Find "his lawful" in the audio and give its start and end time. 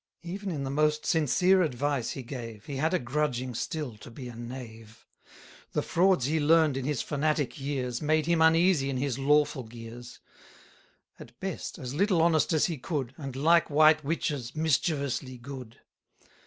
8.97-9.61